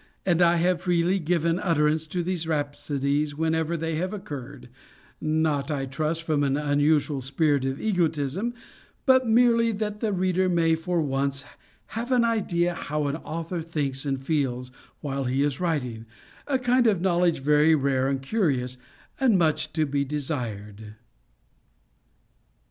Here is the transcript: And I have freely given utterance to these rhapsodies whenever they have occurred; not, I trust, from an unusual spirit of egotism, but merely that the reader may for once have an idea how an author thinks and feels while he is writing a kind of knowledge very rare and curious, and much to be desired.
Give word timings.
And 0.25 0.41
I 0.41 0.55
have 0.55 0.81
freely 0.81 1.19
given 1.19 1.59
utterance 1.59 2.07
to 2.07 2.23
these 2.23 2.47
rhapsodies 2.47 3.35
whenever 3.35 3.77
they 3.77 3.97
have 3.97 4.15
occurred; 4.15 4.67
not, 5.21 5.69
I 5.69 5.85
trust, 5.85 6.23
from 6.23 6.43
an 6.43 6.57
unusual 6.57 7.21
spirit 7.21 7.65
of 7.65 7.79
egotism, 7.79 8.55
but 9.05 9.27
merely 9.27 9.71
that 9.73 9.99
the 9.99 10.11
reader 10.11 10.49
may 10.49 10.73
for 10.73 11.03
once 11.03 11.45
have 11.93 12.11
an 12.11 12.25
idea 12.25 12.73
how 12.73 13.05
an 13.05 13.17
author 13.17 13.61
thinks 13.61 14.03
and 14.03 14.19
feels 14.19 14.71
while 15.01 15.25
he 15.25 15.43
is 15.43 15.59
writing 15.59 16.07
a 16.47 16.57
kind 16.57 16.87
of 16.87 16.99
knowledge 16.99 17.37
very 17.37 17.75
rare 17.75 18.07
and 18.07 18.23
curious, 18.23 18.77
and 19.19 19.37
much 19.37 19.71
to 19.73 19.85
be 19.85 20.03
desired. 20.03 20.95